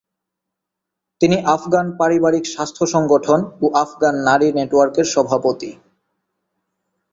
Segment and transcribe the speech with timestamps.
[1.21, 5.71] তিনি আফগান পারিবারিক স্বাস্থ্য সংগঠন ও আফগান নারী নেটওয়ার্কের সভাপতি।